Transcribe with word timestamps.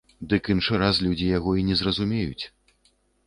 Дык 0.29 0.47
іншы 0.53 0.79
раз 0.83 1.01
людзі 1.07 1.27
яго 1.37 1.51
і 1.63 1.67
не 1.69 1.75
зразумеюць. 1.81 2.45